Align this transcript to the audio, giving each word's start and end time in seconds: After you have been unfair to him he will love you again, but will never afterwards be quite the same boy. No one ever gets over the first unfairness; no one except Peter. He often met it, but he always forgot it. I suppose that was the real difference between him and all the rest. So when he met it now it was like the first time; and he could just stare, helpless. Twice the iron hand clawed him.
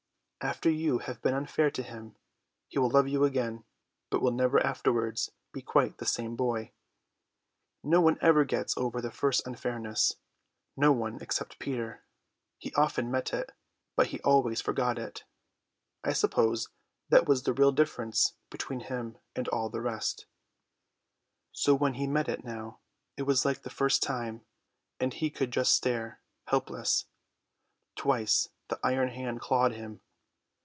After 0.43 0.71
you 0.71 0.97
have 0.97 1.21
been 1.21 1.35
unfair 1.35 1.69
to 1.69 1.83
him 1.83 2.15
he 2.67 2.79
will 2.79 2.89
love 2.89 3.07
you 3.07 3.25
again, 3.25 3.63
but 4.09 4.23
will 4.23 4.31
never 4.31 4.59
afterwards 4.65 5.31
be 5.53 5.61
quite 5.61 5.99
the 5.99 6.05
same 6.07 6.35
boy. 6.35 6.71
No 7.83 8.01
one 8.01 8.17
ever 8.23 8.43
gets 8.43 8.75
over 8.75 9.01
the 9.03 9.11
first 9.11 9.45
unfairness; 9.45 10.13
no 10.75 10.91
one 10.93 11.19
except 11.21 11.59
Peter. 11.59 12.03
He 12.57 12.73
often 12.73 13.11
met 13.11 13.31
it, 13.33 13.51
but 13.95 14.07
he 14.07 14.19
always 14.21 14.61
forgot 14.61 14.97
it. 14.97 15.25
I 16.03 16.11
suppose 16.11 16.69
that 17.09 17.27
was 17.27 17.43
the 17.43 17.53
real 17.53 17.71
difference 17.71 18.33
between 18.49 18.79
him 18.79 19.19
and 19.35 19.47
all 19.49 19.69
the 19.69 19.79
rest. 19.81 20.25
So 21.51 21.75
when 21.75 21.93
he 21.93 22.07
met 22.07 22.27
it 22.27 22.43
now 22.43 22.79
it 23.15 23.23
was 23.27 23.45
like 23.45 23.61
the 23.61 23.69
first 23.69 24.01
time; 24.01 24.43
and 24.99 25.13
he 25.13 25.29
could 25.29 25.51
just 25.51 25.75
stare, 25.75 26.19
helpless. 26.47 27.05
Twice 27.95 28.49
the 28.69 28.79
iron 28.83 29.09
hand 29.09 29.39
clawed 29.39 29.73
him. 29.73 30.01